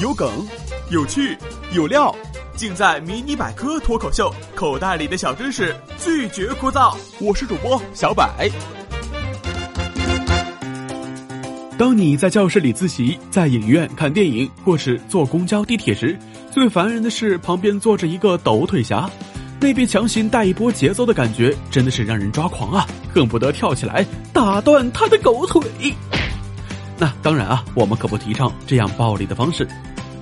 [0.00, 0.28] 有梗，
[0.90, 1.36] 有趣，
[1.72, 2.14] 有料，
[2.56, 6.96] 尽在《迷你百科脱口秀》，口袋里的小知识拒绝枯燥。
[7.20, 8.50] 我是主播小百。
[11.76, 16.18] 当你在教室里自习，在影院看电影，或是坐公交、地铁时，
[16.50, 19.08] 最烦人的是旁边坐着一个抖腿侠，
[19.60, 22.86] 那被强行带一波节奏的感觉，真的是让人抓狂啊！
[23.14, 25.62] 恨不得跳起来打断他的狗腿。
[26.98, 29.66] 那当然啊，我们可不提倡这样暴力的方式。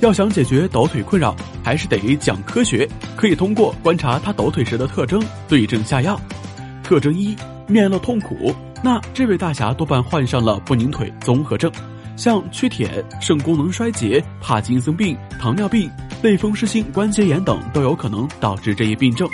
[0.01, 1.35] 要想解决抖腿困扰，
[1.65, 2.87] 还是得讲科学，
[3.17, 6.21] 可以通过观察他抖腿时的特征，对症下药。
[6.83, 7.35] 特征一：
[7.67, 8.55] 面露痛苦。
[8.85, 11.73] 那这位大侠多半患上了不宁腿综合症，
[12.15, 15.91] 像缺铁、肾功能衰竭、帕金森病、糖尿病、
[16.23, 19.27] 类风湿性关节炎等都有可能导致这一病症。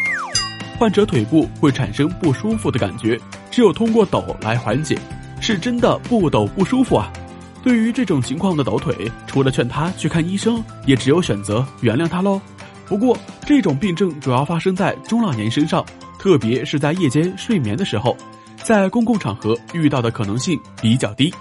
[0.79, 4.97] 患者腿部会产生不舒服的感觉，只有通过抖来缓解，
[5.41, 7.13] 是真的不抖不舒服啊。
[7.63, 12.41] 对于这种情况的抖腿，除了劝他去看医生，也只有选择原谅他喽。
[12.87, 15.85] 不过，这种病症主要发生在中老年身上，
[16.19, 18.17] 特别是在夜间睡眠的时候，
[18.57, 21.33] 在公共场合遇到的可能性比较低。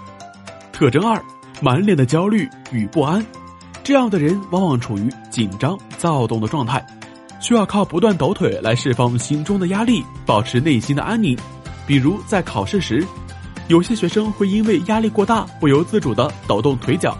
[0.72, 1.20] 特征二：
[1.60, 3.24] 满脸的焦虑与不安。
[3.82, 6.84] 这样的人往往处于紧张、躁动的状态，
[7.40, 11.36] 需要靠不断抖腿来释放心中的压力，保持内心的安宁。
[11.84, 13.04] 比如在考试时。
[13.68, 17.16] 有些学生会因为压力过大，不由自主地抖动腿脚。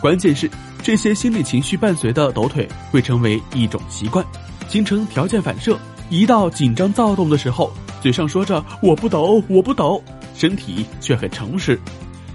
[0.00, 0.50] 关键是，
[0.82, 4.24] 这些心理情绪伴随的抖腿会成为一种习惯，
[4.68, 5.78] 形成条件反射。
[6.10, 10.02] 一到紧张躁动的时候，嘴上说着“我不抖，我不抖”，
[10.36, 11.80] 身体却很诚实。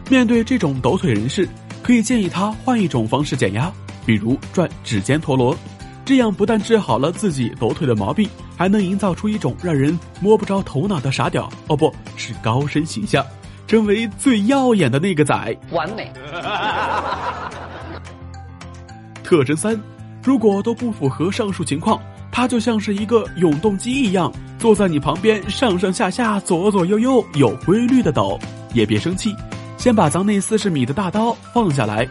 [0.09, 1.47] 面对这种抖腿人士，
[1.83, 3.71] 可以建议他换一种方式减压，
[4.05, 5.55] 比如转指尖陀螺。
[6.03, 13.23] 这样不但治好了自己抖腿的毛病，还能营造出一种让人摸不着头脑的傻屌哦，不是高深形象。
[13.69, 16.11] 成为最耀眼的那个仔，完美。
[19.23, 19.79] 特征三，
[20.23, 28.39] 如果都不符合上述情况，他就像是一个永动机一样，坐在你旁边上上下下、左左右右有规律的抖。
[28.73, 29.35] 也别生气，
[29.77, 32.07] 先把咱那四十米的大刀放下来。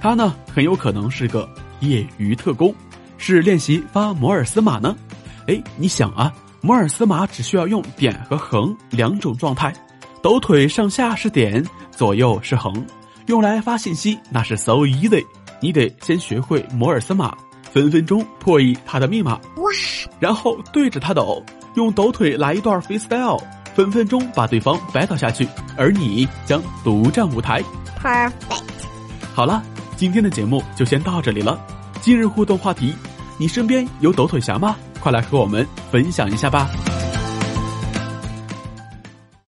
[0.00, 1.48] 他呢，很有可能是个
[1.80, 2.72] 业余特工，
[3.18, 4.94] 是练习发摩尔斯码呢。
[5.48, 9.74] 哎，你想啊，摩尔斯码只需要用点和横两种状态。
[10.22, 12.84] 抖腿上下是点，左右是横，
[13.26, 15.24] 用来发信息那是 so easy。
[15.60, 17.34] 你得先学会摩尔斯码，
[17.72, 19.40] 分分钟破译他的密码。
[19.56, 19.70] 哇！
[20.18, 21.42] 然后对着他抖，
[21.74, 23.42] 用抖腿来一段 freestyle，
[23.74, 27.62] 分分钟把对方 battle 下去，而你将独占舞台。
[27.98, 28.32] Perfect。
[29.34, 29.62] 好了，
[29.96, 31.58] 今天的节目就先到这里了。
[32.02, 32.94] 今日互动话题：
[33.38, 34.76] 你身边有抖腿侠吗？
[35.00, 36.68] 快来和我们分享一下吧。